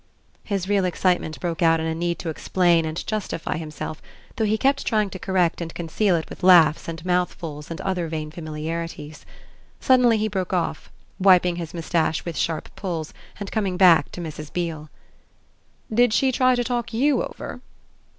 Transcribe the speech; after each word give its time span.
His 0.43 0.67
real 0.67 0.83
excitement 0.83 1.39
broke 1.39 1.61
out 1.61 1.79
in 1.79 1.85
a 1.85 1.93
need 1.93 2.17
to 2.17 2.29
explain 2.29 2.85
and 2.85 3.05
justify 3.05 3.57
himself, 3.57 4.01
though 4.35 4.45
he 4.45 4.57
kept 4.57 4.83
trying 4.83 5.11
to 5.11 5.19
correct 5.19 5.61
and 5.61 5.71
conceal 5.75 6.15
it 6.15 6.27
with 6.27 6.41
laughs 6.41 6.87
and 6.87 7.05
mouthfuls 7.05 7.69
and 7.69 7.79
other 7.81 8.07
vain 8.07 8.31
familiarities. 8.31 9.27
Suddenly 9.79 10.17
he 10.17 10.27
broke 10.27 10.53
off, 10.53 10.91
wiping 11.19 11.57
his 11.57 11.75
moustache 11.75 12.25
with 12.25 12.35
sharp 12.35 12.75
pulls 12.75 13.13
and 13.39 13.51
coming 13.51 13.77
back 13.77 14.11
to 14.13 14.21
Mrs. 14.21 14.51
Beale. 14.51 14.89
"Did 15.93 16.13
she 16.15 16.31
try 16.31 16.55
to 16.55 16.63
talk 16.63 16.95
YOU 16.95 17.21
over?" 17.21 17.61